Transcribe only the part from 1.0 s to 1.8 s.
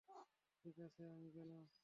আমি গেলাম।